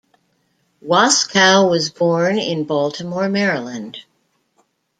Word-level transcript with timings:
Waskow 0.83 1.69
was 1.69 1.91
born 1.91 2.39
in 2.39 2.63
Baltimore, 2.63 3.29
Maryland. 3.29 3.99